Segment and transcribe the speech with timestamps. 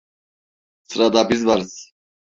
[0.83, 1.91] Sırada biz varız.